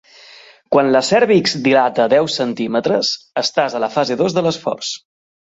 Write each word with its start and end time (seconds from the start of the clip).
Quan 0.75 0.87
la 0.95 1.01
cèrvix 1.09 1.53
dilata 1.67 2.07
deu 2.15 2.31
centímetres, 2.37 3.13
estàs 3.45 3.77
a 3.77 3.83
la 3.85 3.91
fase 3.99 4.21
dos 4.23 4.39
de 4.39 4.49
l'esforç. 4.49 4.95